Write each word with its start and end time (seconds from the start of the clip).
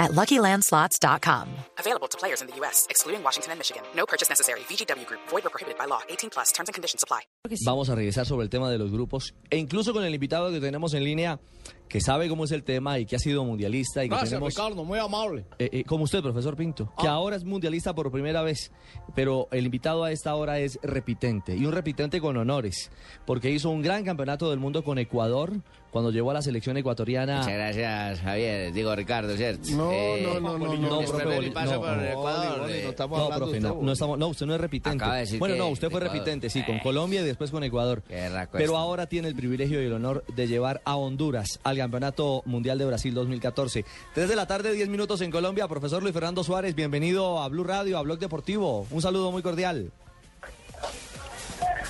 at 0.00 0.10
LuckyLandSlots.com. 0.12 1.48
Available 1.78 2.08
to 2.08 2.18
players 2.18 2.42
in 2.42 2.48
the 2.48 2.56
U.S., 2.56 2.86
excluding 2.90 3.22
Washington 3.22 3.52
and 3.52 3.60
Michigan. 3.60 3.82
No 3.94 4.06
purchase 4.06 4.28
necessary. 4.28 4.60
VGW 4.68 5.06
Group. 5.06 5.20
Void 5.28 5.46
or 5.46 5.50
prohibited 5.50 5.78
by 5.78 5.84
law. 5.84 6.00
18 6.08 6.30
plus. 6.30 6.50
Terms 6.50 6.68
and 6.68 6.74
conditions 6.74 7.04
apply. 7.04 7.20
Vamos 7.64 7.88
a 7.90 7.94
regresar 7.94 8.26
sobre 8.26 8.44
el 8.44 8.50
tema 8.50 8.70
de 8.70 8.78
los 8.78 8.90
grupos 8.90 9.34
e 9.50 9.56
incluso 9.56 9.92
con 9.92 10.04
el 10.04 10.12
invitado 10.14 10.50
que 10.50 10.60
tenemos 10.60 10.94
en 10.94 11.04
línea 11.04 11.38
que 11.88 12.00
sabe 12.00 12.28
cómo 12.28 12.44
es 12.44 12.52
el 12.52 12.62
tema 12.62 12.98
y 13.00 13.06
que 13.06 13.16
ha 13.16 13.18
sido 13.18 13.44
mundialista 13.44 14.04
y 14.04 14.08
que 14.08 14.10
Gracias, 14.14 14.30
tenemos 14.30 14.54
Ricardo, 14.54 14.84
muy 14.84 14.98
amable. 14.98 15.44
eh, 15.58 15.68
eh, 15.72 15.84
como 15.84 16.04
usted, 16.04 16.22
profesor 16.22 16.56
Pinto, 16.56 16.92
que 17.00 17.08
Ah. 17.08 17.12
ahora 17.12 17.34
es 17.36 17.44
mundialista 17.44 17.94
por 17.94 18.10
primera 18.12 18.42
vez, 18.42 18.70
pero 19.14 19.48
el 19.50 19.64
invitado 19.64 20.04
a 20.04 20.12
esta 20.12 20.34
hora 20.36 20.60
es 20.60 20.78
repitente 20.82 21.56
y 21.56 21.64
un 21.66 21.72
repitente 21.72 22.20
con 22.20 22.36
honores, 22.36 22.90
porque 23.26 23.50
hizo 23.50 23.70
un 23.70 23.82
gran 23.82 24.04
campeonato 24.04 24.50
del 24.50 24.60
mundo 24.60 24.84
con 24.84 24.98
Ecuador 24.98 25.52
cuando 25.90 26.12
llevó 26.12 26.30
a 26.30 26.34
la 26.34 26.42
selección 26.42 26.76
ecuatoriana. 26.76 27.38
Muchas 27.38 27.54
gracias, 27.54 28.20
Javier. 28.20 28.72
Digo, 28.72 28.94
Ricardo, 28.94 29.36
¿cierto? 29.36 29.68
No, 29.72 29.90
Eh, 29.90 30.22
no, 30.22 30.38
no, 30.38 30.58
no, 30.58 30.76
no, 30.76 31.00
profe, 31.00 31.50
paso 31.50 31.72
no, 31.74 31.80
por 31.80 31.96
no, 31.96 32.04
Ecuador. 32.04 32.60
Boli, 32.60 32.72
eh, 32.74 32.80
no 32.84 32.90
estamos 32.90 33.18
No, 33.18 33.24
hablando 33.24 33.44
profe, 33.46 33.56
de 33.56 33.60
no, 33.62 33.72
usted, 33.72 33.84
no 33.86 33.92
estamos, 33.92 34.18
no, 34.18 34.28
usted 34.28 34.46
no 34.46 34.54
es 34.54 34.60
repitente. 34.60 34.96
Acaba 34.96 35.14
de 35.14 35.20
decir 35.22 35.38
Bueno, 35.40 35.54
que 35.56 35.58
no, 35.58 35.68
usted 35.68 35.90
fue 35.90 35.98
Ecuador. 35.98 36.16
repitente, 36.16 36.48
sí, 36.50 36.62
con 36.62 36.76
Eh. 36.76 36.80
Colombia 36.84 37.22
y 37.22 37.24
después 37.24 37.50
con 37.50 37.64
Ecuador. 37.64 38.04
Pero 38.52 38.76
ahora 38.76 39.06
tiene 39.06 39.26
el 39.26 39.34
privilegio 39.34 39.82
y 39.82 39.86
el 39.86 39.92
honor 39.92 40.24
de 40.36 40.46
llevar 40.46 40.80
a 40.84 40.94
Honduras 40.94 41.58
al 41.62 41.76
Campeonato 41.76 42.42
Mundial 42.46 42.78
de 42.78 42.86
Brasil 42.86 43.14
2014. 43.14 43.84
Tres 44.14 44.28
de 44.28 44.36
la 44.36 44.46
tarde, 44.46 44.72
diez 44.72 44.88
minutos 44.88 45.20
en 45.20 45.30
Colombia. 45.30 45.68
Profesor 45.68 46.02
Luis 46.02 46.14
Fernando 46.14 46.44
Suárez, 46.44 46.74
bienvenido 46.74 47.40
a 47.40 47.48
Blue 47.48 47.64
Radio, 47.64 47.98
a 47.98 48.02
Blog 48.02 48.18
Deportivo. 48.18 48.86
Un 48.90 49.02
saludo 49.02 49.30
muy 49.30 49.42
cordial. 49.42 49.90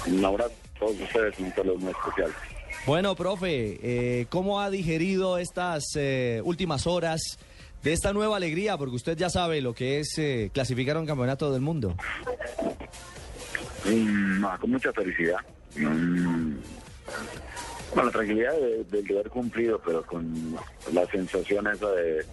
Un 0.07 0.25
abrazo 0.25 0.53
a 0.53 0.79
todos 0.79 1.01
ustedes, 1.01 1.39
un 1.39 1.53
saludo 1.55 1.77
muy 1.77 1.93
especial. 1.93 2.33
Bueno, 2.87 3.15
profe, 3.15 3.79
eh, 3.83 4.27
¿cómo 4.31 4.61
ha 4.61 4.71
digerido 4.71 5.39
estas 5.39 5.85
eh, 5.97 6.41
últimas 6.45 6.87
horas 6.87 7.21
de 7.83 7.93
esta 7.93 8.13
nueva 8.13 8.37
alegría? 8.37 8.79
Porque 8.79 8.97
usted 8.97 9.19
ya 9.19 9.29
sabe 9.29 9.61
lo 9.61 9.75
que 9.75 10.01
es 10.01 10.17
eh, 10.19 10.51
clasificar 10.53 10.97
a 10.97 11.01
un 11.01 11.07
campeonato 11.07 11.53
del 11.53 11.61
mundo. 11.61 11.95
Mm, 13.85 14.41
no, 14.41 14.59
con 14.59 14.71
mucha 14.71 14.93
felicidad. 14.93 15.39
Mm, 15.77 16.57
con 17.93 18.07
la 18.07 18.13
tranquilidad 18.13 18.55
de, 18.59 18.85
de 18.85 19.15
haber 19.15 19.31
cumplido, 19.31 19.81
pero 19.85 20.03
con 20.05 20.57
la 20.93 21.07
sensación 21.07 21.67
esa 21.67 21.91
de, 21.91 22.25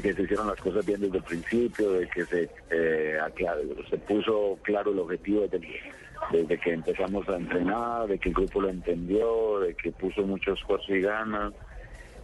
que 0.00 0.14
se 0.14 0.22
hicieron 0.22 0.46
las 0.46 0.60
cosas 0.60 0.86
bien 0.86 1.00
desde 1.00 1.18
el 1.18 1.24
principio, 1.24 1.92
de 1.92 2.08
que 2.08 2.24
se, 2.24 2.48
eh, 2.70 3.18
se 3.90 3.98
puso 3.98 4.58
claro 4.62 4.92
el 4.92 4.98
objetivo 4.98 5.46
desde, 6.30 6.58
que 6.58 6.72
empezamos 6.72 7.28
a 7.28 7.36
entrenar, 7.36 8.06
de 8.06 8.18
que 8.18 8.30
el 8.30 8.34
grupo 8.34 8.62
lo 8.62 8.70
entendió, 8.70 9.60
de 9.60 9.74
que 9.74 9.92
puso 9.92 10.22
mucho 10.22 10.54
esfuerzo 10.54 10.94
y 10.94 11.02
ganas. 11.02 11.52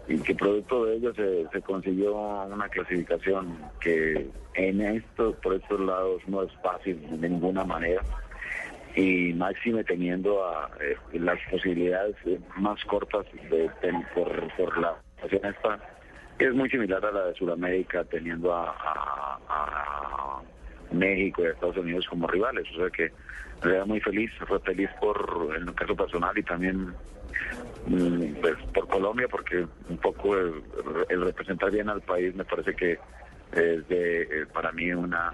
y 0.09 0.19
que 0.21 0.35
producto 0.35 0.87
de 0.87 0.97
ello 0.97 1.13
se, 1.15 1.61
consiguió 1.61 2.17
una 2.17 2.69
clasificación 2.71 3.59
que 3.81 4.31
en 4.55 4.81
estos, 4.81 5.37
por 5.37 5.55
estos 5.55 5.79
lados 5.81 6.23
no 6.27 6.43
es 6.43 6.53
fácil 6.63 6.99
de 7.21 7.29
ninguna 7.29 7.65
manera 7.65 8.03
y 8.97 9.33
máxime 9.35 9.85
teniendo 9.85 10.45
a, 10.45 10.71
eh, 10.81 10.97
las 11.19 11.39
posibilidades 11.51 12.17
eh, 12.27 12.39
más 12.57 12.83
cortas 12.85 13.27
de, 13.51 13.71
de- 13.83 14.07
por, 14.15 14.31
por 14.57 14.79
la 14.79 14.97
situación 15.17 15.45
esta 15.55 15.79
que 16.39 16.47
es 16.47 16.55
muy 16.55 16.71
similar 16.71 17.05
a 17.05 17.11
la 17.11 17.25
de 17.27 17.35
Sudamérica 17.35 18.05
teniendo 18.05 18.55
a, 18.55 19.39
México 20.93 21.43
y 21.43 21.47
a 21.47 21.51
Estados 21.51 21.77
Unidos 21.77 22.07
como 22.09 22.27
rivales. 22.27 22.65
O 22.75 22.77
sea 22.79 22.91
que 22.91 23.05
me 23.05 23.63
realidad 23.63 23.87
muy 23.87 24.01
feliz 24.01 24.31
fue 24.47 24.59
feliz 24.61 24.89
por 25.01 25.53
en 25.57 25.69
el 25.69 25.75
caso 25.75 25.95
personal 25.97 26.37
y 26.39 26.43
también 26.45 26.95
mm, 27.87 28.35
pues, 28.41 28.55
por 28.73 28.89
Colombia 28.89 29.27
porque 29.29 29.67
un 29.89 29.99
poco 29.99 30.37
el, 30.37 30.63
representar 31.09 31.71
bien 31.73 31.89
al 31.89 32.01
país 32.03 32.35
me 32.35 32.45
parece 32.45 32.75
que 32.75 32.93
es 33.53 33.89
de, 33.89 34.23
eh, 34.23 34.47
para 34.53 34.71
mí 34.73 34.93
una 34.93 35.33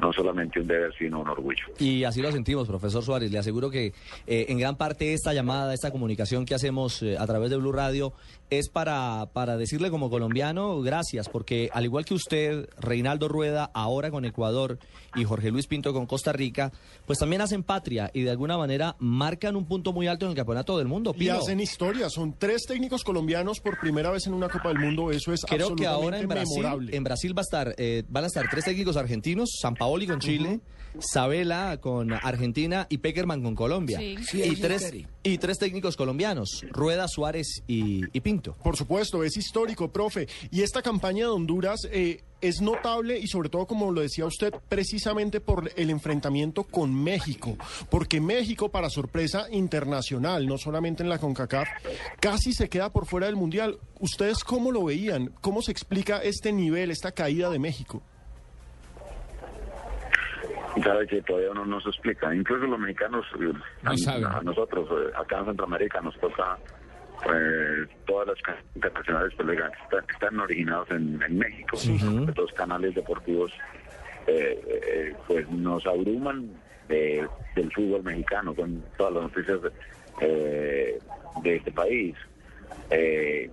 no 0.00 0.12
solamente 0.12 0.60
un 0.60 0.66
deber 0.66 0.92
sino 0.98 1.20
un 1.20 1.28
orgullo 1.28 1.64
Y 1.78 2.04
así 2.04 2.20
lo 2.22 2.32
sentimos, 2.32 2.66
profesor 2.66 3.02
Suárez. 3.02 3.30
Le 3.30 3.38
aseguro 3.38 3.70
que 3.70 3.92
eh, 4.26 4.46
en 4.48 4.58
gran 4.58 4.76
parte 4.76 5.12
esta 5.12 5.32
llamada, 5.32 5.74
esta 5.74 5.90
comunicación 5.90 6.44
que 6.44 6.54
hacemos 6.54 7.02
eh, 7.02 7.16
a 7.18 7.26
través 7.26 7.50
de 7.50 7.56
Blue 7.56 7.72
Radio 7.72 8.12
es 8.50 8.68
para, 8.68 9.30
para 9.32 9.56
decirle 9.56 9.90
como 9.90 10.10
colombiano 10.10 10.80
gracias, 10.82 11.28
porque 11.28 11.70
al 11.72 11.84
igual 11.84 12.04
que 12.04 12.14
usted, 12.14 12.68
Reinaldo 12.78 13.28
Rueda, 13.28 13.70
ahora 13.72 14.10
con 14.10 14.24
Ecuador 14.24 14.78
y 15.14 15.24
Jorge 15.24 15.50
Luis 15.50 15.66
Pinto 15.66 15.92
con 15.92 16.06
Costa 16.06 16.32
Rica, 16.32 16.72
pues 17.06 17.18
también 17.18 17.40
hacen 17.40 17.62
patria 17.62 18.10
y 18.12 18.22
de 18.22 18.30
alguna 18.30 18.58
manera 18.58 18.96
marcan 18.98 19.56
un 19.56 19.66
punto 19.66 19.92
muy 19.92 20.06
alto 20.06 20.26
en 20.26 20.30
el 20.32 20.36
campeonato 20.36 20.76
del 20.78 20.86
mundo. 20.88 21.14
Y 21.18 21.28
hacen 21.28 21.60
historia. 21.60 22.10
Son 22.10 22.34
tres 22.38 22.64
técnicos 22.66 23.04
colombianos 23.04 23.60
por 23.60 23.78
primera 23.78 24.10
vez 24.10 24.26
en 24.26 24.34
una 24.34 24.48
Copa 24.48 24.68
del 24.68 24.78
Mundo. 24.78 25.10
Eso 25.10 25.32
es 25.32 25.44
Creo 25.44 25.74
que 25.74 25.86
ahora 25.86 26.18
en 26.18 26.28
Brasil, 26.28 26.56
memorable. 26.58 26.96
en 26.96 27.04
Brasil 27.04 27.36
va 27.36 27.40
a 27.40 27.42
estar, 27.42 27.74
eh, 27.78 28.04
van 28.08 28.24
a 28.24 28.26
estar 28.26 28.44
tres 28.50 28.64
técnicos 28.64 28.96
argentinos, 28.96 29.50
San 29.60 29.74
Paoli 29.82 30.06
con 30.06 30.20
Chile, 30.20 30.60
Sabela 31.00 31.76
con 31.80 32.12
Argentina 32.12 32.86
y 32.88 32.98
Peckerman 32.98 33.42
con 33.42 33.56
Colombia. 33.56 33.98
Sí, 33.98 34.16
y, 34.44 34.54
tres, 34.54 34.94
y 35.24 35.38
tres 35.38 35.58
técnicos 35.58 35.96
colombianos, 35.96 36.64
Rueda, 36.70 37.08
Suárez 37.08 37.64
y, 37.66 38.02
y 38.16 38.20
Pinto. 38.20 38.54
Por 38.62 38.76
supuesto, 38.76 39.24
es 39.24 39.36
histórico, 39.36 39.90
profe. 39.90 40.28
Y 40.52 40.62
esta 40.62 40.82
campaña 40.82 41.24
de 41.24 41.32
Honduras 41.32 41.80
eh, 41.90 42.22
es 42.40 42.60
notable 42.60 43.18
y 43.18 43.26
sobre 43.26 43.48
todo, 43.48 43.66
como 43.66 43.90
lo 43.90 44.02
decía 44.02 44.24
usted, 44.24 44.54
precisamente 44.68 45.40
por 45.40 45.72
el 45.74 45.90
enfrentamiento 45.90 46.62
con 46.62 46.94
México. 46.94 47.56
Porque 47.90 48.20
México, 48.20 48.68
para 48.70 48.88
sorpresa 48.88 49.48
internacional, 49.50 50.46
no 50.46 50.58
solamente 50.58 51.02
en 51.02 51.08
la 51.08 51.18
CONCACAF, 51.18 51.66
casi 52.20 52.52
se 52.52 52.68
queda 52.68 52.92
por 52.92 53.06
fuera 53.06 53.26
del 53.26 53.34
Mundial. 53.34 53.80
¿Ustedes 53.98 54.44
cómo 54.44 54.70
lo 54.70 54.84
veían? 54.84 55.34
¿Cómo 55.40 55.60
se 55.60 55.72
explica 55.72 56.18
este 56.22 56.52
nivel, 56.52 56.92
esta 56.92 57.10
caída 57.10 57.50
de 57.50 57.58
México? 57.58 58.00
Sabe 60.82 61.06
que 61.06 61.20
todavía 61.22 61.50
uno 61.50 61.66
no 61.66 61.80
se 61.80 61.88
explica. 61.90 62.34
Incluso 62.34 62.66
los 62.66 62.78
mexicanos, 62.78 63.26
eh, 63.40 63.52
a, 63.84 64.42
nosotros, 64.42 64.88
eh, 64.90 65.12
acá 65.16 65.38
en 65.40 65.46
Centroamérica, 65.46 66.00
nos 66.00 66.18
toca, 66.20 66.56
pues, 67.24 67.88
todas 68.06 68.28
las 68.28 68.40
canales 68.42 68.66
internacionales 68.74 69.32
pues, 69.36 69.48
están, 69.82 70.04
están 70.10 70.40
originados 70.40 70.90
en, 70.90 71.22
en 71.22 71.38
México. 71.38 71.76
Los 72.36 72.52
canales 72.52 72.94
deportivos, 72.94 73.52
eh, 74.26 74.60
eh, 74.66 75.14
pues, 75.26 75.48
nos 75.50 75.86
abruman 75.86 76.50
de- 76.88 77.28
del 77.54 77.72
fútbol 77.72 78.02
mexicano 78.02 78.54
con 78.54 78.82
todas 78.96 79.12
las 79.14 79.22
noticias 79.24 79.60
de, 79.62 79.70
eh, 80.20 80.98
de 81.42 81.56
este 81.56 81.72
país. 81.72 82.16
Eh, 82.90 83.50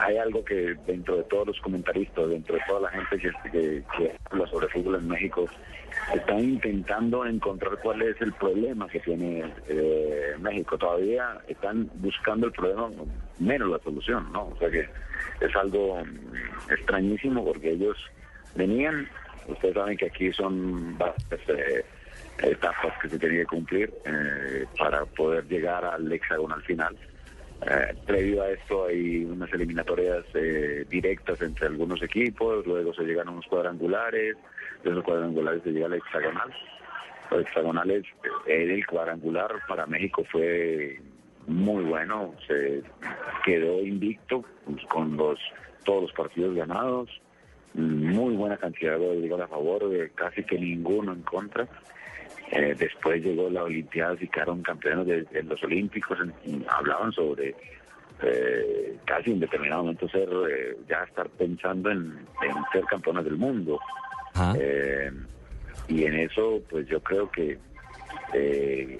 hay 0.00 0.16
algo 0.18 0.44
que 0.44 0.76
dentro 0.86 1.16
de 1.16 1.24
todos 1.24 1.48
los 1.48 1.60
comentaristas, 1.60 2.28
dentro 2.28 2.56
de 2.56 2.62
toda 2.66 2.80
la 2.80 2.90
gente 2.90 3.18
que, 3.18 4.14
habla 4.30 4.46
sobre 4.48 4.68
fútbol 4.68 4.96
en 4.96 5.08
México, 5.08 5.46
están 6.14 6.40
intentando 6.40 7.24
encontrar 7.24 7.78
cuál 7.82 8.02
es 8.02 8.20
el 8.20 8.32
problema 8.32 8.88
que 8.88 9.00
tiene 9.00 9.44
eh, 9.68 10.34
México. 10.38 10.76
Todavía 10.76 11.40
están 11.48 11.90
buscando 11.94 12.46
el 12.46 12.52
problema, 12.52 12.90
menos 13.38 13.70
la 13.70 13.78
solución, 13.78 14.30
¿no? 14.32 14.48
O 14.48 14.56
sea 14.58 14.70
que 14.70 14.88
es 15.40 15.56
algo 15.56 16.04
mm, 16.04 16.72
extrañísimo 16.72 17.44
porque 17.44 17.72
ellos 17.72 17.96
venían, 18.54 19.08
ustedes 19.48 19.74
saben 19.74 19.96
que 19.96 20.06
aquí 20.06 20.32
son 20.32 20.98
eh, 21.30 21.84
etapas 22.42 22.98
que 23.00 23.08
se 23.08 23.18
tienen 23.18 23.38
que 23.38 23.46
cumplir 23.46 23.92
eh, 24.04 24.64
para 24.78 25.04
poder 25.04 25.46
llegar 25.46 25.84
al 25.84 26.10
hexagonal 26.10 26.62
final. 26.62 26.96
Eh, 27.62 27.94
previo 28.04 28.42
a 28.42 28.50
esto 28.50 28.86
hay 28.86 29.24
unas 29.24 29.52
eliminatorias 29.52 30.24
eh, 30.34 30.84
directas 30.88 31.40
entre 31.40 31.66
algunos 31.66 32.02
equipos, 32.02 32.66
luego 32.66 32.92
se 32.92 33.04
llegan 33.04 33.28
a 33.28 33.30
unos 33.30 33.46
cuadrangulares, 33.46 34.36
de 34.84 34.90
esos 34.90 35.02
cuadrangulares 35.02 35.62
se 35.62 35.70
llega 35.70 35.86
al 35.86 35.94
hexagonal. 35.94 36.54
Los 37.30 37.40
hexagonales, 37.40 38.04
eh, 38.46 38.74
el 38.74 38.86
cuadrangular 38.86 39.50
para 39.66 39.86
México 39.86 40.22
fue 40.30 41.00
muy 41.46 41.84
bueno, 41.84 42.34
se 42.46 42.82
quedó 43.44 43.80
invicto 43.80 44.44
pues, 44.64 44.84
con 44.86 45.16
los 45.16 45.38
todos 45.84 46.02
los 46.02 46.12
partidos 46.12 46.54
ganados, 46.54 47.08
muy 47.74 48.34
buena 48.34 48.56
cantidad 48.56 48.98
de 48.98 49.28
goles 49.28 49.44
a 49.44 49.48
favor, 49.48 49.88
de 49.88 50.10
casi 50.10 50.42
que 50.44 50.58
ninguno 50.58 51.12
en 51.12 51.22
contra. 51.22 51.68
Eh, 52.52 52.74
después 52.78 53.24
llegó 53.24 53.50
la 53.50 53.64
Olimpiada 53.64 54.16
y 54.20 54.28
quedaron 54.28 54.62
campeones 54.62 55.06
de, 55.06 55.22
de 55.24 55.42
los 55.42 55.62
Olímpicos. 55.64 56.18
en- 56.44 56.64
hablaban 56.68 57.12
sobre 57.12 57.54
eh, 58.22 58.96
casi 59.04 59.32
en 59.32 59.40
determinado 59.40 59.82
momento 59.82 60.08
ser 60.08 60.28
eh, 60.50 60.76
ya 60.88 61.02
estar 61.04 61.28
pensando 61.30 61.90
en, 61.90 62.24
en 62.42 62.54
ser 62.72 62.84
campeones 62.84 63.24
del 63.24 63.36
mundo. 63.36 63.78
Eh, 64.58 65.10
y 65.88 66.04
en 66.04 66.14
eso, 66.14 66.60
pues 66.70 66.86
yo 66.88 67.00
creo 67.02 67.30
que 67.30 67.58
eh, 68.34 68.98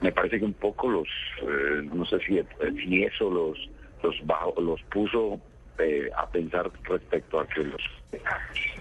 me 0.00 0.12
parece 0.12 0.38
que 0.38 0.44
un 0.44 0.52
poco 0.54 0.88
los, 0.90 1.08
eh, 1.42 1.82
no 1.92 2.04
sé 2.06 2.18
si, 2.20 2.40
si 2.82 3.02
eso 3.04 3.30
los, 3.30 3.58
los, 4.02 4.26
bajo, 4.26 4.60
los 4.60 4.82
puso 4.84 5.40
eh, 5.78 6.08
a 6.16 6.28
pensar 6.28 6.70
respecto 6.84 7.40
a 7.40 7.46
que 7.48 7.62
los 7.62 7.80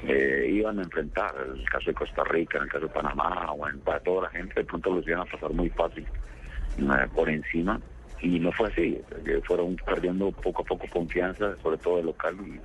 eh, 0.08 0.50
iban 0.52 0.80
a 0.80 0.84
enfrentar, 0.84 1.34
en 1.54 1.60
el 1.60 1.70
caso 1.70 1.86
de 1.88 1.94
Costa 1.94 2.24
Rica, 2.24 2.58
en 2.58 2.66
el 2.66 2.70
caso 2.70 2.86
de 2.88 2.94
Panamá, 2.94 3.52
o 3.52 3.68
en, 3.68 3.80
para 3.80 4.00
toda 4.00 4.24
la 4.24 4.30
gente, 4.30 4.54
de 4.56 4.64
pronto 4.66 4.94
los 4.94 5.08
iban 5.08 5.22
a 5.22 5.26
pasar 5.26 5.52
muy 5.52 5.70
fácil 5.70 6.06
eh, 6.78 7.08
por 7.14 7.30
encima. 7.30 7.80
Y 8.22 8.40
no 8.40 8.52
fue 8.54 8.70
así, 8.70 9.00
eh, 9.26 9.42
fueron 9.46 9.76
perdiendo 9.86 10.32
poco 10.32 10.62
a 10.62 10.66
poco 10.66 10.86
confianza, 10.92 11.56
sobre 11.62 11.78
todo 11.78 12.00
el 12.00 12.06
local, 12.08 12.36
y 12.48 12.60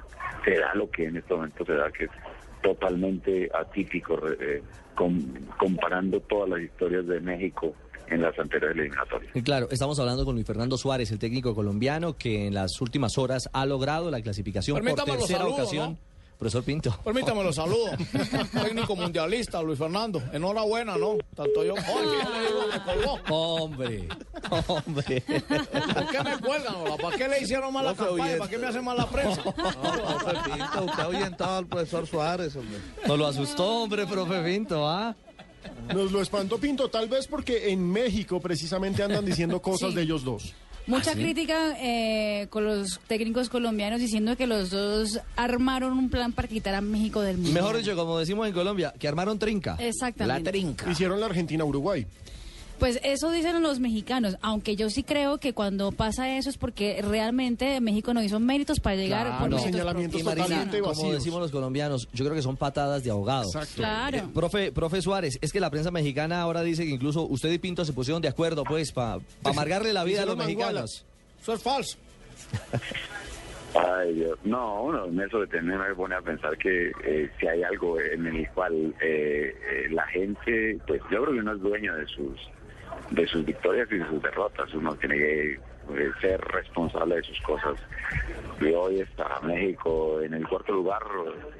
se 0.44 0.58
da 0.58 0.74
lo 0.74 0.88
que 0.90 1.06
en 1.06 1.16
este 1.16 1.34
momento 1.34 1.64
se 1.64 1.74
da, 1.74 1.90
que 1.90 2.04
es 2.04 2.10
totalmente 2.62 3.50
atípico, 3.54 4.18
eh, 4.40 4.62
com- 4.94 5.34
comparando 5.58 6.20
todas 6.20 6.50
las 6.50 6.60
historias 6.60 7.06
de 7.06 7.20
México 7.20 7.74
en 8.08 8.22
las 8.22 8.38
anteriores 8.38 8.76
eliminatorias. 8.76 9.34
Y 9.36 9.42
claro, 9.42 9.68
estamos 9.70 9.98
hablando 9.98 10.24
con 10.24 10.34
Luis 10.34 10.46
Fernando 10.46 10.76
Suárez, 10.76 11.10
el 11.10 11.18
técnico 11.18 11.54
colombiano, 11.54 12.16
que 12.16 12.46
en 12.46 12.54
las 12.54 12.80
últimas 12.80 13.18
horas 13.18 13.48
ha 13.52 13.66
logrado 13.66 14.10
la 14.10 14.20
clasificación 14.20 14.76
por 14.76 14.84
Permítame 14.84 15.12
los 15.12 15.18
tercera 15.26 15.38
saludos, 15.40 15.58
ocasión. 15.60 15.90
¿no? 15.92 16.09
Profesor 16.40 16.64
Pinto. 16.64 16.90
Permítame 17.04 17.44
los 17.44 17.54
saludos. 17.54 17.90
Técnico 18.64 18.96
mundialista, 18.96 19.60
Luis 19.62 19.78
Fernando. 19.78 20.22
Enhorabuena, 20.32 20.96
¿no? 20.96 21.18
Tanto 21.36 21.62
yo. 21.62 21.74
Hombre, 23.28 24.08
hombre. 24.08 24.08
¿Por 24.48 25.04
qué 25.04 26.22
me 26.24 26.38
cuelgan? 26.38 26.74
hola? 26.76 26.96
¿Para 26.96 27.16
qué 27.18 27.28
le 27.28 27.42
hicieron 27.42 27.72
mala 27.72 27.94
campaña? 27.94 28.38
¿Para 28.38 28.50
qué 28.50 28.56
me 28.58 28.66
hacen 28.68 28.82
mala 28.84 29.06
prensa? 29.06 29.42
No, 29.44 29.52
profe 29.52 30.50
Pinto, 30.50 30.84
usted 30.86 30.98
ha 30.98 31.04
ahuyentado 31.04 31.58
al 31.58 31.66
profesor 31.66 32.06
Suárez, 32.06 32.56
hombre. 32.56 32.78
No 33.06 33.16
lo 33.18 33.26
asustó, 33.26 33.82
hombre, 33.82 34.06
profe 34.06 34.42
Pinto, 34.42 34.88
¿ah? 34.88 35.14
Nos 35.94 36.10
lo 36.10 36.22
espantó 36.22 36.56
Pinto, 36.58 36.88
tal 36.88 37.06
vez 37.10 37.26
porque 37.26 37.70
en 37.70 37.86
México 37.86 38.40
precisamente 38.40 39.02
andan 39.02 39.26
diciendo 39.26 39.60
cosas 39.60 39.90
Sí. 39.90 39.96
de 39.96 40.02
ellos 40.02 40.24
dos. 40.24 40.54
Mucha 40.90 41.12
¿Ah, 41.12 41.14
sí? 41.14 41.20
crítica 41.22 41.76
eh, 41.80 42.48
con 42.50 42.64
los 42.64 42.98
técnicos 43.06 43.48
colombianos 43.48 44.00
diciendo 44.00 44.36
que 44.36 44.46
los 44.46 44.70
dos 44.70 45.20
armaron 45.36 45.92
un 45.96 46.10
plan 46.10 46.32
para 46.32 46.48
quitar 46.48 46.74
a 46.74 46.80
México 46.80 47.20
del 47.22 47.36
mundo. 47.38 47.52
Mejor 47.52 47.76
dicho, 47.76 47.94
como 47.94 48.18
decimos 48.18 48.48
en 48.48 48.52
Colombia, 48.52 48.92
que 48.98 49.06
armaron 49.06 49.38
trinca. 49.38 49.76
Exactamente. 49.78 50.50
trinca. 50.50 50.90
Hicieron 50.90 51.20
la 51.20 51.26
Argentina-Uruguay. 51.26 52.06
Pues 52.80 52.98
eso 53.04 53.30
dicen 53.30 53.62
los 53.62 53.78
mexicanos, 53.78 54.36
aunque 54.42 54.74
yo 54.74 54.90
sí 54.90 55.02
creo 55.04 55.38
que 55.38 55.52
cuando 55.52 55.92
pasa 55.92 56.36
eso 56.36 56.50
es 56.50 56.56
porque 56.56 57.00
realmente 57.02 57.78
México 57.80 58.12
no 58.14 58.22
hizo 58.22 58.40
méritos 58.40 58.80
para 58.80 58.96
llegar 58.96 59.26
Claro. 59.26 59.40
por 59.40 59.50
No. 59.50 59.58
Señalamientos 59.58 60.20
Y 60.20 60.24
propios. 60.24 60.48
Marina, 60.48 60.64
totalmente 60.64 60.94
como 61.00 61.12
decimos 61.12 61.40
los 61.40 61.50
colombianos, 61.52 62.08
yo 62.12 62.24
creo 62.24 62.34
que 62.34 62.42
son 62.42 62.56
patadas 62.56 63.04
de 63.04 63.10
ahogado. 63.10 63.44
Exacto. 63.44 63.74
Claro. 63.76 64.16
Eh, 64.16 64.24
profe, 64.34 64.72
profe 64.72 65.02
Suárez, 65.02 65.38
es 65.40 65.52
que 65.52 65.60
la 65.60 65.70
prensa 65.70 65.90
mexicana 65.90 66.40
ahora 66.40 66.62
dice 66.62 66.84
que 66.84 66.90
incluso 66.90 67.22
usted 67.26 67.52
y 67.52 67.58
Pinto 67.58 67.84
se 67.84 67.92
pusieron 67.92 68.22
de 68.22 68.28
acuerdo, 68.28 68.64
pues, 68.64 68.90
para 68.92 69.20
amargarle 69.44 69.92
la 69.92 70.02
vida 70.04 70.22
a 70.22 70.26
los 70.26 70.36
mexicanos. 70.36 71.04
Eso 71.40 71.52
es 71.52 71.62
falso. 71.62 71.98
Ay, 73.74 74.14
Dios. 74.14 74.36
No, 74.44 74.82
uno 74.84 75.04
en 75.06 75.20
eso 75.20 75.38
de 75.40 75.46
tener 75.46 75.78
me 75.78 75.94
pone 75.94 76.16
a 76.16 76.20
pensar 76.22 76.56
que 76.58 76.90
eh, 77.04 77.30
si 77.38 77.46
hay 77.46 77.62
algo 77.62 78.00
en 78.00 78.26
el 78.26 78.48
cual 78.50 78.92
eh, 79.00 79.54
eh, 79.54 79.88
la 79.90 80.04
gente, 80.08 80.76
pues 80.88 81.00
yo 81.10 81.22
creo 81.22 81.34
que 81.34 81.38
uno 81.40 81.52
es 81.54 81.60
dueño 81.60 81.94
de 81.94 82.06
sus 82.08 82.34
de 83.10 83.26
sus 83.26 83.44
victorias 83.44 83.88
y 83.90 83.98
de 83.98 84.06
sus 84.08 84.22
derrotas. 84.22 84.72
Uno 84.74 84.94
tiene 84.96 85.16
que 85.16 85.52
eh, 85.52 86.10
ser 86.20 86.40
responsable 86.40 87.16
de 87.16 87.22
sus 87.22 87.40
cosas. 87.40 87.76
Y 88.60 88.72
hoy 88.72 89.00
está 89.00 89.40
México 89.42 90.20
en 90.20 90.34
el 90.34 90.46
cuarto 90.46 90.72
lugar, 90.72 91.02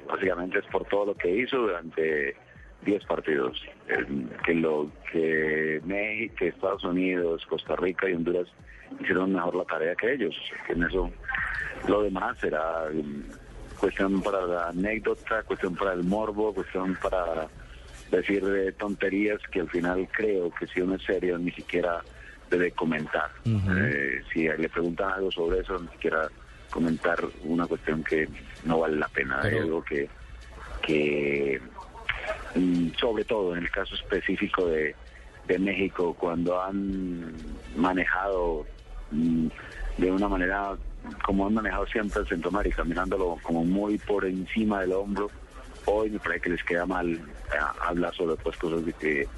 básicamente 0.07 0.59
es 0.59 0.67
por 0.67 0.85
todo 0.85 1.07
lo 1.07 1.15
que 1.15 1.31
hizo 1.31 1.57
durante 1.57 2.37
10 2.85 3.05
partidos. 3.07 3.61
Eh, 3.89 4.07
que 4.45 4.55
lo 4.55 4.91
que 5.13 5.81
México, 5.85 6.35
que 6.39 6.49
Estados 6.49 6.85
Unidos, 6.85 7.45
Costa 7.47 7.77
Rica 7.77 8.09
y 8.09 8.15
Honduras 8.15 8.47
hicieron 9.01 9.33
mejor 9.33 9.55
la 9.55 9.65
tarea 9.65 9.95
que 9.95 10.13
ellos. 10.13 10.37
En 10.69 10.83
eso 10.83 11.11
lo 11.89 12.03
demás 12.03 12.39
será 12.39 12.87
mm, 12.93 13.79
cuestión 13.79 14.23
para 14.23 14.43
la 14.47 14.69
anécdota, 14.69 15.43
cuestión 15.43 15.75
para 15.75 15.93
el 15.95 16.05
morbo, 16.05 16.55
cuestión 16.55 16.97
para 17.03 17.49
decir 18.11 18.45
eh, 18.45 18.73
tonterías 18.73 19.41
que 19.51 19.61
al 19.61 19.69
final 19.69 20.09
creo 20.11 20.51
que 20.51 20.67
si 20.67 20.81
uno 20.81 20.97
es 20.97 21.03
serio 21.03 21.39
ni 21.39 21.51
siquiera 21.53 22.03
debe 22.51 22.73
comentar. 22.73 23.31
Eh, 23.45 24.23
si 24.33 24.49
le 24.49 24.69
preguntan 24.69 25.13
algo 25.13 25.31
sobre 25.31 25.61
eso, 25.61 25.79
ni 25.79 25.89
siquiera 25.89 26.29
comentar 26.71 27.19
una 27.45 27.67
cuestión 27.67 28.03
que 28.03 28.29
no 28.65 28.81
vale 28.81 28.97
la 28.97 29.09
pena. 29.09 29.41
Hay 29.43 29.59
algo 29.59 29.83
que, 29.83 30.09
que 30.83 31.61
mm, 32.57 32.89
sobre 32.99 33.25
todo 33.25 33.57
en 33.57 33.63
el 33.63 33.71
caso 33.71 33.95
específico 33.95 34.67
de, 34.67 34.97
de 35.47 35.59
México, 35.59 36.15
cuando 36.15 36.61
han 36.61 37.35
manejado 37.77 38.67
mm, 39.13 39.47
de 39.99 40.11
una 40.11 40.29
manera 40.29 40.77
como 41.25 41.47
han 41.47 41.55
manejado 41.55 41.87
siempre 41.87 42.21
el 42.21 42.29
Centroamérica, 42.29 42.85
mirándolo 42.85 43.39
como 43.43 43.65
muy 43.65 43.99
por 43.99 44.25
encima 44.25 44.81
del 44.81 44.93
hombro, 44.93 45.31
hoy 45.87 46.11
me 46.11 46.19
parece 46.21 46.41
que 46.43 46.51
les 46.51 46.63
queda 46.65 46.87
mal 46.87 47.09
eh, 47.13 47.57
hablar 47.87 48.15
sobre 48.15 48.37
pues, 48.37 48.57
cosas 48.57 48.85
de 48.85 48.93
que, 48.95 49.29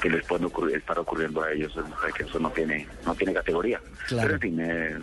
que 0.00 0.10
les 0.10 0.24
pueden 0.24 0.46
ocurrir- 0.46 0.76
estar 0.76 0.98
ocurriendo 0.98 1.42
a 1.42 1.52
ellos, 1.52 1.74
me 1.76 1.82
parece 2.00 2.18
que 2.18 2.24
eso 2.24 2.38
no 2.38 2.50
tiene, 2.50 2.86
no 3.04 3.14
tiene 3.14 3.34
categoría. 3.34 3.80
Claro. 4.08 4.22
Pero 4.22 4.34
en 4.34 4.40
fin, 4.40 4.60
eh, 4.60 4.98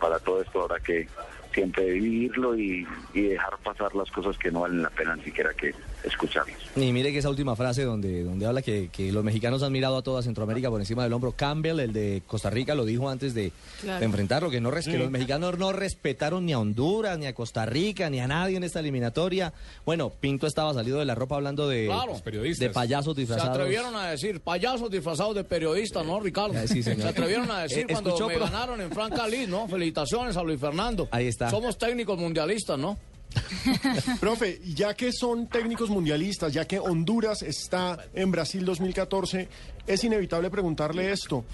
para 0.00 0.18
todo 0.20 0.42
esto 0.42 0.62
habrá 0.62 0.80
que 0.80 1.08
siempre 1.52 1.90
vivirlo 1.90 2.56
y, 2.56 2.86
y 3.14 3.22
dejar 3.22 3.58
pasar 3.64 3.94
las 3.94 4.10
cosas 4.10 4.36
que 4.38 4.50
no 4.50 4.60
valen 4.60 4.82
la 4.82 4.90
pena 4.90 5.16
ni 5.16 5.24
siquiera 5.24 5.54
que 5.54 5.74
escucharlas. 6.04 6.56
Y 6.76 6.92
mire 6.92 7.12
que 7.12 7.18
esa 7.18 7.28
última 7.30 7.56
frase 7.56 7.82
donde, 7.84 8.22
donde 8.24 8.46
habla 8.46 8.62
que, 8.62 8.88
que 8.92 9.10
los 9.12 9.24
mexicanos 9.24 9.62
han 9.62 9.72
mirado 9.72 9.96
a 9.96 10.02
toda 10.02 10.22
Centroamérica 10.22 10.70
por 10.70 10.80
encima 10.80 11.02
del 11.02 11.12
hombro. 11.12 11.32
Campbell, 11.32 11.80
el 11.80 11.92
de 11.92 12.22
Costa 12.26 12.50
Rica, 12.50 12.74
lo 12.74 12.84
dijo 12.84 13.08
antes 13.08 13.34
de, 13.34 13.52
Claro. 13.80 13.98
de 14.00 14.06
enfrentarlo, 14.06 14.50
que, 14.50 14.60
no, 14.60 14.70
res- 14.70 14.86
que 14.86 14.98
los 14.98 15.10
mexicanos 15.10 15.58
no 15.58 15.72
respetaron 15.72 16.46
ni 16.46 16.52
a 16.52 16.58
Honduras, 16.58 17.18
ni 17.18 17.26
a 17.26 17.34
Costa 17.34 17.66
Rica, 17.66 18.08
ni 18.10 18.20
a 18.20 18.26
nadie 18.28 18.56
en 18.56 18.64
esta 18.64 18.80
eliminatoria. 18.80 19.52
Bueno, 19.84 20.10
Pinto 20.10 20.46
estaba 20.46 20.72
salido 20.74 20.98
de 20.98 21.04
la 21.04 21.14
ropa 21.14 21.36
hablando 21.36 21.68
de, 21.68 21.86
Claro. 21.86 22.14
de 22.24 22.70
payasos 22.70 23.14
Se 23.14 23.20
disfrazados. 23.20 23.56
atrevieron 23.56 23.94
a 23.96 24.10
decir 24.10 24.40
payasos 24.40 24.90
disfrazados 24.90 25.34
de 25.34 25.44
periodistas, 25.44 26.04
¿no, 26.06 26.20
Ricardo? 26.20 26.54
Ah, 26.56 26.66
sí, 26.66 26.82
señor. 26.82 27.02
Se 27.02 27.08
atrevieron 27.08 27.50
a 27.50 27.58
decir 27.62 27.86
Eh, 27.88 27.92
cuando 27.92 28.10
escuchó, 28.10 28.28
me 28.28 28.34
pro- 28.36 28.44
ganaron 28.44 28.80
en 28.80 28.90
Franca 28.90 29.26
Liz, 29.26 29.48
¿no? 29.48 29.66
Felicitaciones 29.68 30.36
a 30.36 30.42
Luis 30.42 30.60
Fernando. 30.60 31.08
Ahí 31.10 31.26
está. 31.26 31.50
Somos 31.50 31.76
técnicos 31.78 32.18
mundialistas, 32.18 32.78
¿no? 32.78 32.98
Profe, 34.20 34.60
ya 34.64 34.94
que 34.94 35.12
son 35.12 35.46
técnicos 35.48 35.90
mundialistas, 35.90 36.52
ya 36.52 36.64
que 36.66 36.78
Honduras 36.78 37.42
está 37.42 37.98
en 38.14 38.30
Brasil 38.30 38.64
2014, 38.64 39.48
es 39.86 40.04
inevitable 40.04 40.50
preguntarle 40.50 41.10
esto. 41.12 41.44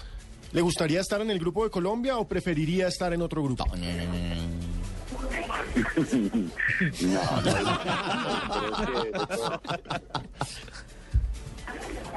¿Le 0.51 0.61
gustaría 0.61 1.01
estar 1.01 1.19
en 1.21 1.31
el 1.31 1.39
grupo 1.39 1.63
de 1.65 1.69
Colombia 1.69 2.17
o 2.17 2.27
preferiría 2.27 2.87
estar 2.87 3.11
en 3.13 3.21
otro 3.21 3.43
grupo? 3.43 3.65
No, 7.01 7.21
no, 7.41 7.43
que- 7.43 9.11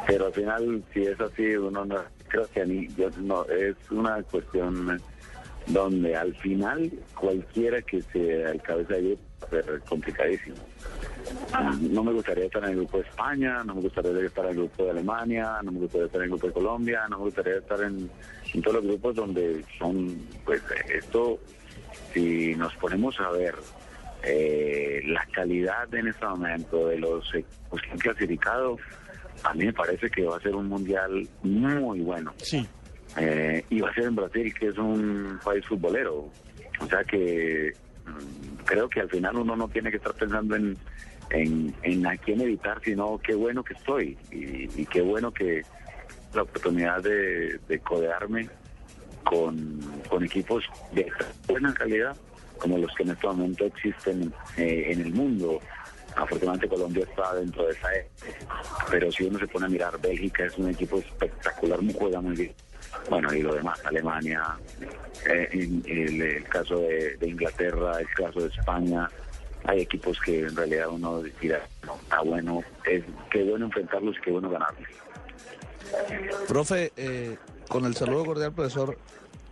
Pero 0.07 0.27
al 0.27 0.33
final, 0.33 0.83
si 0.95 1.03
es 1.03 1.21
así, 1.21 1.45
uno 1.57 1.85
no, 1.85 1.97
creo 2.29 2.47
que 2.53 2.63
a 2.63 2.65
mí, 2.65 2.89
yo 2.97 3.11
no, 3.21 3.45
es 3.47 3.77
una 3.91 4.23
cuestión 4.23 5.01
donde 5.67 6.17
al 6.17 6.35
final 6.37 6.91
cualquiera 7.15 7.83
que 7.83 8.01
se 8.03 8.47
alcance 8.47 8.95
ahí 8.95 9.13
va 9.13 9.19
a 9.19 9.28
ser 9.51 9.81
complicadísimo. 9.89 10.57
No 11.81 12.05
me 12.05 12.13
gustaría 12.13 12.47
estar 12.47 12.63
en 12.65 12.71
el 12.71 12.77
grupo 12.77 12.99
de 12.99 13.05
España, 13.05 13.63
no 13.65 13.75
me 13.75 13.83
gustaría 13.83 14.27
estar 14.27 14.45
en 14.45 14.51
el 14.51 14.57
grupo 14.57 14.85
de 14.85 14.91
Alemania, 14.91 15.61
no 15.63 15.73
me 15.73 15.81
gustaría 15.81 16.07
estar 16.07 16.21
en 16.21 16.25
el 16.25 16.31
grupo 16.31 16.47
de 16.47 16.53
Colombia, 16.53 17.07
no 17.09 17.19
me 17.19 17.25
gustaría 17.25 17.57
estar 17.57 17.83
en, 17.83 18.11
en 18.55 18.63
todos 18.63 18.77
los 18.77 18.85
grupos 18.85 19.15
donde 19.15 19.65
son, 19.79 20.27
pues 20.45 20.63
esto, 20.93 21.39
si 22.13 22.55
nos 22.57 22.75
ponemos 22.77 23.19
a 23.21 23.31
ver 23.31 23.55
eh, 24.23 25.03
la 25.07 25.25
calidad 25.33 25.93
en 25.95 26.09
este 26.09 26.27
momento 26.27 26.89
de 26.89 26.99
los 26.99 27.35
equipos 27.35 27.81
que 27.83 27.91
han 27.91 27.99
clasificado, 27.99 28.77
a 29.45 29.55
mí 29.55 29.67
me 29.67 29.73
parece 29.73 30.11
que 30.11 30.25
va 30.25 30.37
a 30.37 30.41
ser 30.41 30.55
un 30.55 30.69
mundial 30.69 31.29
muy 31.43 32.01
bueno. 32.01 32.35
Sí. 32.39 32.67
Eh, 33.17 33.65
y 33.71 33.81
va 33.81 33.91
a 33.91 33.95
ser 33.95 34.05
en 34.05 34.17
Brasil, 34.17 34.53
que 34.55 34.69
es 34.69 34.79
un 34.79 35.39
país 35.45 35.65
futbolero. 35.67 36.31
O 36.81 36.87
sea 36.87 37.03
que 37.05 37.73
mm, 38.07 38.48
creo 38.69 38.89
que 38.89 39.01
al 39.01 39.09
final 39.09 39.37
uno 39.39 39.57
no 39.57 39.67
tiene 39.69 39.91
que 39.91 39.97
estar 39.97 40.13
pensando 40.13 40.55
en, 40.55 40.77
en, 41.31 41.75
en 41.83 42.07
a 42.07 42.17
quién 42.19 42.41
evitar, 42.43 42.81
sino 42.85 43.19
qué 43.19 43.35
bueno 43.35 43.65
que 43.65 43.73
estoy 43.73 44.19
y, 44.31 44.85
qué 44.87 45.01
bueno 45.01 45.33
que 45.33 45.63
la 46.35 46.43
oportunidad 46.43 47.03
de, 47.03 47.59
de 47.67 47.79
codearme 47.81 48.49
con, 49.25 49.81
con 50.11 50.23
equipos 50.23 50.65
de 50.93 51.11
buena 51.47 51.73
calidad 51.73 52.15
como 52.59 52.77
los 52.77 52.95
que 52.95 53.05
en 53.05 53.11
este 53.11 53.27
momento 53.27 53.65
existen 53.65 54.33
eh, 54.57 54.89
en 54.91 55.01
el 55.01 55.13
mundo. 55.13 55.61
Afortunadamente 56.17 56.69
Colombia 56.69 57.05
está 57.09 57.35
dentro 57.37 57.65
de 57.65 57.73
esa 57.73 57.95
E, 57.95 58.07
pero 58.91 59.11
si 59.11 59.25
uno 59.25 59.39
se 59.39 59.47
pone 59.47 59.67
a 59.67 59.69
mirar, 59.69 59.99
Bélgica 60.01 60.45
es 60.45 60.59
un 60.59 60.69
equipo 60.69 60.99
espectacular, 60.99 61.81
muy 61.81 61.95
juega 61.95 62.21
muy 62.21 62.37
bien. 62.37 62.55
Bueno, 63.09 63.33
y 63.33 63.43
lo 63.43 63.55
demás, 63.55 63.81
Alemania, 63.85 64.43
eh, 65.27 65.49
en- 65.53 65.83
el, 65.87 66.45
caso 66.45 66.79
de, 66.81 67.17
de 67.17 67.29
Inglaterra, 67.29 68.01
el 68.01 68.09
caso 68.11 68.41
de 68.41 68.49
España, 68.49 69.09
hay 69.65 69.81
equipos 69.81 70.19
que 70.21 70.41
en 70.41 70.55
realidad 70.57 70.89
uno 70.91 71.23
dirá, 71.41 71.67
no, 71.87 71.95
está 71.97 72.21
bueno, 72.21 72.63
es 72.85 73.03
qué 73.31 73.43
bueno 73.45 73.67
enfrentarlos 73.67 74.17
y 74.17 74.21
qué 74.21 74.31
bueno 74.31 74.51
ganarlos. 74.51 74.89
Profe, 76.47 76.93
eh, 76.97 77.37
con 77.69 77.85
el 77.87 77.95
saludo 77.97 78.25
cordial, 78.27 78.53
profesor, 78.53 78.99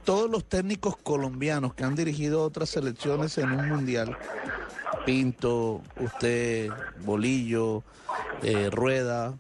todos 0.05 0.31
los 0.31 0.45
técnicos 0.45 0.97
colombianos 0.99 1.75
que 1.75 1.85
han 1.85 1.95
dirigido 1.97 2.43
otras 2.43 2.69
selecciones 2.71 3.37
en 3.39 3.51
un 3.53 3.69
mundial, 3.69 4.17
Pinto, 5.05 5.83
usted, 6.01 6.71
Bolillo, 7.01 7.83
eh, 8.43 8.71
Rueda, 8.71 9.35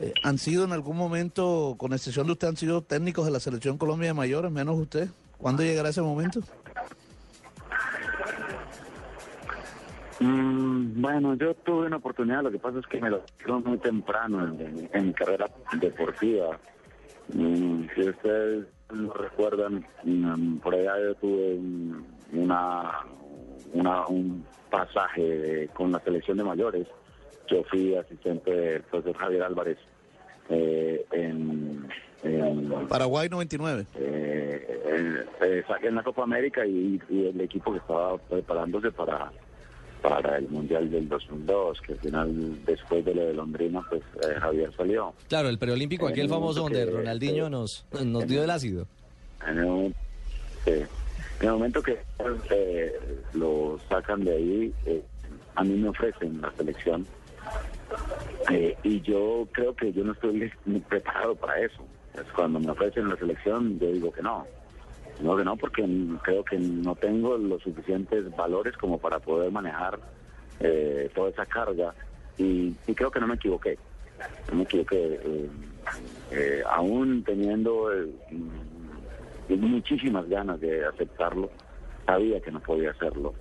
eh, 0.00 0.12
han 0.22 0.38
sido 0.38 0.64
en 0.64 0.72
algún 0.72 0.96
momento, 0.96 1.74
con 1.78 1.92
excepción 1.92 2.26
de 2.26 2.32
usted, 2.32 2.48
han 2.48 2.56
sido 2.56 2.82
técnicos 2.82 3.24
de 3.26 3.32
la 3.32 3.40
selección 3.40 3.78
Colombia 3.78 4.08
de 4.08 4.14
mayores, 4.14 4.50
menos 4.52 4.78
usted. 4.78 5.08
¿Cuándo 5.38 5.62
llegará 5.62 5.90
ese 5.90 6.02
momento? 6.02 6.40
Mm, 10.20 11.00
bueno, 11.00 11.34
yo 11.34 11.54
tuve 11.54 11.86
una 11.86 11.96
oportunidad, 11.96 12.42
lo 12.42 12.50
que 12.50 12.58
pasa 12.58 12.78
es 12.78 12.86
que 12.86 13.00
me 13.00 13.10
lo 13.10 13.22
dieron 13.38 13.62
muy 13.64 13.78
temprano 13.78 14.44
en, 14.92 15.06
mi 15.06 15.12
carrera 15.12 15.46
deportiva. 15.78 16.58
Mm, 17.34 17.82
si 17.94 18.08
ustedes 18.08 18.66
no 18.94 19.12
recuerdan, 19.12 19.86
mm, 20.04 20.56
por 20.58 20.74
allá 20.74 20.92
yo 21.04 21.14
tuve 21.16 21.54
un- 21.56 22.06
una, 22.32 23.00
una- 23.74 24.06
un 24.06 24.44
pasaje 24.70 25.68
con 25.74 25.92
la 25.92 26.00
selección 26.00 26.38
de 26.38 26.44
mayores. 26.44 26.86
Yo 27.48 27.62
fui 27.64 27.94
asistente 27.94 28.50
del 28.50 28.82
profesor 28.82 29.16
Javier 29.16 29.42
Álvarez 29.42 29.78
eh, 30.50 31.04
en, 31.12 31.88
en 32.22 32.86
Paraguay 32.88 33.28
99. 33.28 33.86
eh, 33.94 34.80
eh, 34.86 35.24
eh, 35.42 35.62
saqué 35.66 35.88
en 35.88 35.96
la 35.96 36.02
Copa 36.02 36.22
América 36.22 36.64
y, 36.66 37.00
y 37.10 37.26
el 37.26 37.40
equipo 37.40 37.72
que 37.72 37.78
estaba 37.78 38.16
preparándose 38.18 38.90
para 38.92 39.30
para 40.02 40.36
el 40.38 40.48
Mundial 40.50 40.88
del 40.88 41.08
2002, 41.08 41.80
que 41.80 41.94
al 41.94 41.98
final, 41.98 42.64
después 42.64 43.04
de 43.04 43.12
lo 43.14 43.22
de 43.26 43.34
Londrina, 43.34 43.82
pues 43.88 44.02
eh, 44.22 44.34
Javier 44.38 44.70
salió. 44.76 45.12
Claro, 45.28 45.48
el 45.48 45.58
preolímpico, 45.58 46.06
En 46.06 46.12
aquel 46.12 46.24
el 46.26 46.30
famoso 46.30 46.60
donde 46.60 46.84
que- 46.84 46.90
Ronaldinho 46.92 47.44
que- 47.44 47.50
nos, 47.50 47.84
nos 48.04 48.26
dio 48.28 48.44
el 48.44 48.50
ácido. 48.50 48.86
En 49.48 49.58
el. 49.58 49.94
En 50.66 51.46
el 51.48 51.50
momento 51.52 51.82
que 51.82 51.98
eh, 52.50 52.92
lo 53.34 53.78
sacan 53.88 54.24
de 54.24 54.32
ahí, 54.32 54.74
eh, 54.86 55.02
a 55.56 55.64
mí 55.64 55.74
me 55.74 55.88
ofrecen 55.88 56.40
la 56.40 56.52
selección. 56.52 57.04
Eh, 58.50 58.76
y 58.82 59.00
yo 59.00 59.46
creo 59.52 59.74
que 59.74 59.92
yo 59.92 60.04
no 60.04 60.12
estoy 60.12 60.52
preparado 60.88 61.34
para 61.34 61.60
eso. 61.60 61.84
Pues 62.12 62.26
cuando 62.34 62.60
me 62.60 62.70
ofrecen 62.70 63.08
la 63.08 63.16
selección, 63.16 63.78
yo 63.78 63.90
digo 63.92 64.12
que 64.12 64.22
no. 64.22 64.46
No, 65.20 65.36
que 65.36 65.44
no, 65.44 65.56
porque 65.56 65.84
creo 66.22 66.44
que 66.44 66.58
no 66.58 66.94
tengo 66.94 67.36
los 67.38 67.62
suficientes 67.62 68.34
valores 68.36 68.76
como 68.76 68.98
para 68.98 69.18
poder 69.18 69.50
manejar 69.50 69.98
eh, 70.60 71.10
toda 71.14 71.30
esa 71.30 71.46
carga. 71.46 71.94
Y, 72.38 72.74
y 72.86 72.94
creo 72.94 73.10
que 73.10 73.20
no 73.20 73.26
me 73.26 73.34
equivoqué. 73.34 73.78
No 74.50 74.58
me 74.58 74.62
equivoqué. 74.64 75.20
eh, 75.22 75.50
eh, 76.30 76.62
aún 76.68 77.22
teniendo 77.24 77.90
mm, 78.30 79.54
muchísimas 79.54 80.28
ganas 80.28 80.60
de 80.60 80.84
aceptarlo, 80.84 81.50
sabía 82.04 82.40
que 82.40 82.50
no 82.50 82.60
podía 82.60 82.90
hacerlo. 82.90 83.34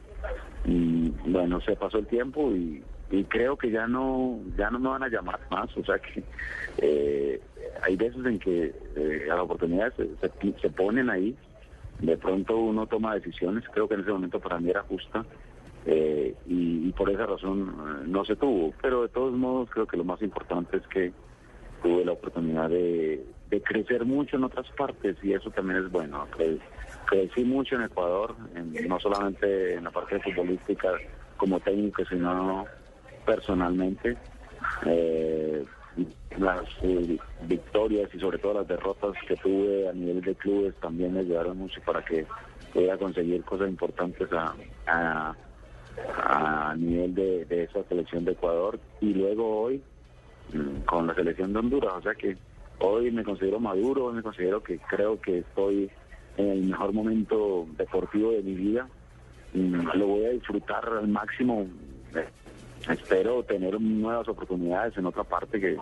Y 0.65 1.09
bueno, 1.27 1.61
se 1.61 1.75
pasó 1.75 1.97
el 1.99 2.07
tiempo 2.07 2.51
y, 2.51 2.83
y 3.11 3.23
creo 3.25 3.55
que 3.57 3.69
ya 3.71 3.87
no 3.87 4.39
ya 4.57 4.69
no 4.71 4.79
me 4.79 4.89
van 4.89 5.03
a 5.03 5.09
llamar 5.09 5.39
más. 5.51 5.75
O 5.77 5.83
sea 5.83 5.99
que 5.99 6.23
eh, 6.79 7.41
hay 7.83 7.95
veces 7.95 8.25
en 8.25 8.39
que 8.39 8.73
eh, 8.95 9.23
las 9.27 9.39
oportunidades 9.39 9.93
se, 9.95 10.07
se- 10.17 10.59
se 10.59 10.69
ponen 10.69 11.09
ahí, 11.09 11.35
de 11.99 12.17
pronto 12.17 12.57
uno 12.57 12.87
toma 12.87 13.15
decisiones, 13.15 13.63
creo 13.71 13.87
que 13.87 13.93
en 13.95 14.01
ese 14.01 14.11
momento 14.11 14.39
para 14.39 14.59
mí 14.59 14.69
era 14.69 14.81
justa. 14.83 15.25
eh, 15.85 16.33
y, 16.47 16.91
por 16.93 17.09
esa 17.09 17.25
razón 17.25 17.59
eh, 17.69 18.03
no 18.07 18.23
se 18.25 18.35
tuvo, 18.37 18.73
pero 18.81 19.03
de 19.03 19.09
todos 19.09 19.33
modos 19.33 19.69
creo 19.69 19.85
que 19.85 19.97
lo 19.97 20.03
más 20.05 20.21
importante 20.21 20.77
es 20.77 20.87
que 20.87 21.11
tuve 21.83 22.05
la 22.05 22.13
oportunidad 22.13 22.69
de, 22.69 23.25
crecer 23.63 24.03
mucho 24.05 24.35
en 24.37 24.43
otras 24.45 24.65
partes 24.77 25.17
y 25.23 25.31
eso 25.33 25.49
también 25.51 25.83
es 25.85 25.91
bueno. 25.91 26.27
Cre- 26.31 26.59
crecí 27.09 27.43
mucho 27.43 27.75
en 27.75 27.83
Ecuador, 27.83 28.35
no 28.87 28.99
solamente 28.99 29.75
en 29.75 29.83
la 29.85 29.91
parte 29.91 30.19
futbolística 30.19 30.89
como 31.37 31.59
técnico, 31.61 32.03
sino 32.05 32.65
personalmente. 33.25 34.17
Eh, 34.85 35.65
las 36.37 36.63
eh, 36.81 37.17
victorias 37.43 38.09
y 38.13 38.19
sobre 38.19 38.37
todo 38.37 38.55
las 38.55 38.67
derrotas 38.67 39.13
que 39.27 39.35
tuve 39.37 39.87
a 39.87 39.93
nivel 39.93 40.21
de 40.21 40.35
clubes 40.35 40.75
también 40.81 41.13
me 41.13 41.21
ayudaron 41.21 41.57
mucho 41.57 41.79
para 41.85 42.03
que 42.03 42.25
pueda 42.73 42.97
conseguir 42.97 43.41
cosas 43.43 43.69
importantes 43.69 44.27
a, 44.33 44.53
a, 44.87 45.35
a 46.69 46.75
nivel 46.75 47.15
de, 47.15 47.45
de 47.45 47.63
esa 47.63 47.83
selección 47.85 48.25
de 48.25 48.33
Ecuador 48.33 48.77
y 48.99 49.13
luego 49.13 49.61
hoy 49.61 49.81
mm, 50.53 50.81
con 50.85 51.07
la 51.07 51.15
selección 51.15 51.53
de 51.53 51.59
Honduras. 51.59 51.93
O 51.95 52.01
sea 52.01 52.15
que 52.15 52.35
hoy 52.79 53.11
me 53.11 53.23
considero 53.23 53.59
maduro, 53.61 54.11
me 54.11 54.21
considero 54.21 54.61
que 54.61 54.79
creo 54.79 55.21
que 55.21 55.39
estoy 55.39 55.89
en 56.35 56.49
el 56.49 56.63
mejor 56.65 56.91
momento 56.91 57.65
deportivo 57.77 58.31
de 58.31 58.43
mi 58.43 58.55
vida. 58.55 58.89
Mm, 59.53 59.87
Lo 59.93 60.07
voy 60.07 60.25
a 60.25 60.29
disfrutar 60.31 60.85
al 60.89 61.07
máximo. 61.07 61.65
Espero 62.89 63.43
tener 63.43 63.79
nuevas 63.81 64.27
oportunidades 64.27 64.95
en 64.97 65.05
otra 65.07 65.23
parte 65.23 65.59
que 65.59 65.77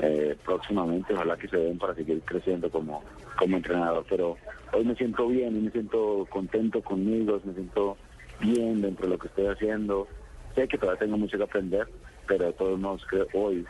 eh, 0.00 0.36
próximamente 0.44 1.12
ojalá 1.12 1.36
que 1.36 1.48
se 1.48 1.56
den 1.56 1.78
para 1.78 1.94
seguir 1.94 2.22
creciendo 2.24 2.70
como, 2.70 3.02
como 3.36 3.56
entrenador. 3.56 4.04
Pero 4.08 4.36
hoy 4.72 4.84
me 4.84 4.94
siento 4.94 5.28
bien 5.28 5.64
me 5.64 5.70
siento 5.70 6.26
contento 6.30 6.80
conmigo, 6.82 7.40
me 7.44 7.52
siento 7.52 7.96
bien 8.40 8.80
dentro 8.80 9.06
de 9.06 9.12
lo 9.12 9.18
que 9.18 9.28
estoy 9.28 9.46
haciendo. 9.46 10.08
Sé 10.54 10.66
que 10.68 10.78
todavía 10.78 11.00
tengo 11.00 11.18
mucho 11.18 11.36
que 11.36 11.44
aprender, 11.44 11.86
pero 12.26 12.46
de 12.46 12.52
todos 12.54 12.78
modos 12.78 13.04
creo 13.08 13.26
hoy 13.34 13.66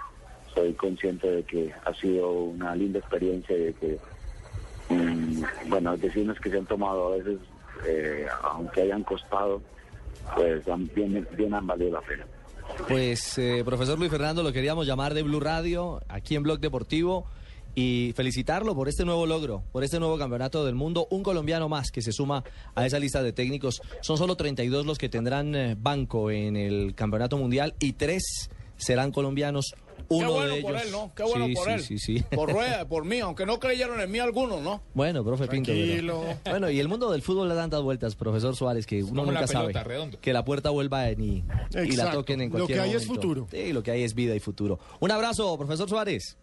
soy 0.55 0.73
consciente 0.75 1.31
de 1.31 1.43
que 1.43 1.73
ha 1.85 1.95
sido 1.95 2.31
una 2.31 2.75
linda 2.75 3.01
experiencia 3.01 3.57
y 3.57 3.65
de 3.65 3.73
que, 3.75 3.99
mm, 4.89 5.43
bueno, 5.69 5.97
decisiones 5.97 6.39
que 6.41 6.51
se 6.51 6.59
han 6.59 6.67
tomado 6.67 7.13
a 7.13 7.17
veces, 7.17 7.39
eh, 7.87 8.27
aunque 8.43 8.83
hayan 8.83 9.03
costado, 9.03 9.61
pues 10.35 10.65
bien, 10.95 11.27
bien 11.37 11.55
han 11.55 11.67
valido 11.67 11.93
la 11.93 12.01
pena. 12.01 12.25
Pues, 12.89 13.39
eh, 13.39 13.63
profesor 13.65 13.99
Luis 13.99 14.11
Fernando, 14.11 14.43
lo 14.43 14.53
queríamos 14.53 14.87
llamar 14.87 15.15
de 15.15 15.23
Blue 15.23 15.41
Radio, 15.41 16.01
aquí 16.09 16.35
en 16.37 16.43
Blog 16.43 16.61
Deportivo, 16.61 17.27
y 17.75 18.13
felicitarlo 18.17 18.75
por 18.75 18.89
este 18.89 19.05
nuevo 19.05 19.27
logro, 19.27 19.63
por 19.73 19.85
este 19.85 20.01
nuevo 20.01 20.19
campeonato 20.19 20.65
del 20.65 20.75
mundo. 20.75 21.07
Un 21.11 21.23
colombiano 21.23 21.69
más 21.69 21.91
que 21.91 22.03
se 22.03 22.13
suma 22.13 22.43
a 22.75 22.87
esa 22.87 22.99
lista 22.99 23.23
de 23.23 23.33
técnicos. 23.33 23.81
Son 24.01 24.17
solo 24.17 24.37
32 24.37 24.85
los 24.85 24.99
que 24.99 25.09
tendrán 25.09 25.55
eh, 25.55 25.77
banco 25.79 26.31
en 26.31 26.57
el 26.57 26.95
campeonato 26.95 27.37
mundial 27.39 27.75
y 27.79 27.93
tres 27.93 28.51
serán 28.77 29.13
colombianos. 29.13 29.75
Uno 30.09 30.26
Qué 30.28 30.33
bueno 30.35 30.55
de 30.55 30.62
por 30.62 30.71
ellos. 30.73 30.85
él, 30.87 30.93
¿no? 30.93 31.12
Qué 31.14 31.23
bueno 31.23 31.47
Sí, 31.47 31.55
por 31.55 31.64
sí, 31.67 31.71
él. 31.73 31.81
Sí, 31.83 31.99
sí. 31.99 32.25
Por 32.35 32.52
Rueda, 32.52 32.88
por 32.88 33.05
mí, 33.05 33.21
aunque 33.21 33.45
no 33.47 33.59
creyeron 33.61 34.00
en 34.00 34.11
mí 34.11 34.19
algunos, 34.19 34.62
¿no? 34.62 34.81
Bueno, 34.95 35.25
profe 35.25 35.47
Pinto. 35.49 35.71
pero-. 35.73 36.25
Bueno, 36.49 36.71
y 36.71 36.81
el 36.81 36.88
mundo 36.88 37.11
del 37.11 37.23
fútbol 37.23 37.49
le 37.49 37.55
da 37.55 37.62
tantas 37.62 37.83
vueltas, 37.83 38.14
profesor 38.17 38.57
Suárez, 38.57 38.87
que 38.87 39.02
uno 39.02 39.26
nunca 39.26 39.47
sabe 39.47 39.73
redondo. 39.73 40.19
que 40.21 40.33
la 40.33 40.45
puerta 40.45 40.71
vuelva 40.71 41.09
en 41.09 41.21
y, 41.23 41.45
y 41.85 41.97
la 41.97 42.11
toquen 42.12 42.40
en 42.40 42.49
Lo 42.50 42.57
cualquier 42.59 42.78
que 42.78 42.85
hay 42.85 42.90
es 42.95 43.07
momento. 43.07 43.23
futuro. 43.28 43.49
Sí, 43.50 43.73
lo 43.73 43.83
que 43.83 43.90
hay 43.90 44.02
es 44.05 44.14
vida 44.14 44.35
y 44.35 44.40
futuro. 44.40 44.78
Un 45.00 45.11
abrazo, 45.11 45.57
profesor 45.59 45.88
Suárez. 45.88 46.37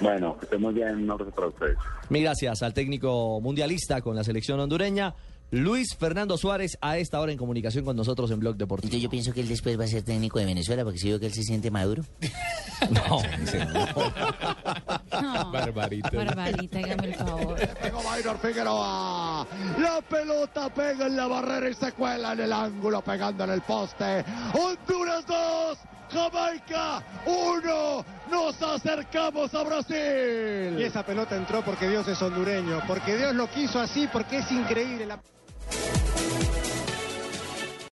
Bueno, 0.00 0.36
que 0.38 0.44
estemos 0.44 0.72
bien, 0.74 0.94
un 1.02 1.10
abrazo 1.10 1.32
para 1.32 1.48
ustedes. 1.48 1.76
Mil 2.08 2.22
gracias 2.22 2.62
al 2.62 2.72
técnico 2.72 3.40
mundialista 3.40 4.00
con 4.00 4.14
la 4.14 4.22
selección 4.22 4.60
hondureña, 4.60 5.14
Luis 5.50 5.96
Fernando 5.96 6.36
Suárez, 6.36 6.76
a 6.82 6.98
esta 6.98 7.18
hora 7.20 7.32
en 7.32 7.38
comunicación 7.38 7.82
con 7.82 7.96
nosotros 7.96 8.30
en 8.30 8.38
Blog 8.38 8.56
Deportivo. 8.56 8.88
Entonces 8.88 9.02
yo 9.02 9.08
pienso 9.08 9.32
que 9.32 9.40
él 9.40 9.48
después 9.48 9.80
va 9.80 9.84
a 9.84 9.88
ser 9.88 10.02
técnico 10.02 10.38
de 10.38 10.44
Venezuela 10.44 10.84
porque 10.84 10.98
si 10.98 11.08
veo 11.08 11.18
que 11.18 11.26
él 11.26 11.32
se 11.32 11.42
siente 11.42 11.70
maduro. 11.70 12.04
No, 12.90 13.20
ese 13.42 13.64
no. 13.64 13.86
No, 15.20 15.50
Barbarita. 15.50 16.10
Barbarita, 16.12 16.78
hágame 16.78 17.06
el 17.08 17.14
favor. 17.16 17.56
Pegó 17.82 18.02
Maynor 18.04 18.38
Figueroa. 18.38 19.46
La 19.80 20.00
pelota 20.08 20.72
pega 20.72 21.06
en 21.06 21.16
la 21.16 21.26
barrera 21.26 21.68
y 21.68 21.74
se 21.74 21.90
cuela 21.90 22.34
en 22.34 22.40
el 22.40 22.52
ángulo, 22.52 23.02
pegando 23.02 23.42
en 23.42 23.50
el 23.50 23.62
poste. 23.62 24.24
Honduras 24.54 25.26
2, 25.26 25.78
Jamaica 26.12 27.02
1. 27.26 28.04
Nos 28.30 28.62
acercamos 28.62 29.52
a 29.52 29.64
Brasil. 29.64 30.78
Y 30.78 30.82
esa 30.84 31.04
pelota 31.04 31.34
entró 31.34 31.64
porque 31.64 31.88
Dios 31.88 32.06
es 32.06 32.22
hondureño, 32.22 32.80
porque 32.86 33.16
Dios 33.16 33.34
lo 33.34 33.50
quiso 33.50 33.80
así, 33.80 34.08
porque 34.12 34.38
es 34.38 34.52
increíble. 34.52 35.04
La... 35.04 35.20